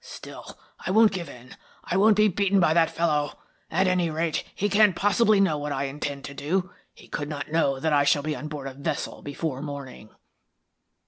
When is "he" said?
4.55-4.67, 6.95-7.07